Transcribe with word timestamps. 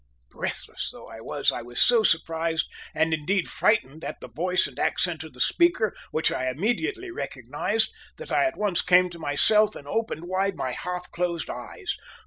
Breathless 0.31 0.89
though 0.91 1.05
I 1.05 1.21
was, 1.21 1.51
I 1.51 1.61
was 1.61 1.79
so 1.79 2.01
surprised, 2.01 2.67
and 2.95 3.13
indeed 3.13 3.47
frightened 3.47 4.03
at 4.03 4.19
the 4.19 4.29
voice 4.29 4.65
and 4.65 4.79
accent 4.79 5.23
of 5.23 5.33
the 5.33 5.39
speaker, 5.39 5.93
which 6.09 6.31
I 6.31 6.49
immediately 6.49 7.11
recognised, 7.11 7.93
that 8.17 8.31
I 8.31 8.45
at 8.45 8.57
once 8.57 8.81
came 8.81 9.11
to 9.11 9.19
myself 9.19 9.75
and 9.75 9.87
opened 9.87 10.23
wide 10.27 10.55
my 10.55 10.71
half 10.71 11.11
closed 11.11 11.51
eyes. 11.51 11.95